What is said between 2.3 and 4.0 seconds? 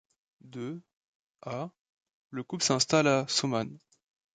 le couple s'installe à Saumane.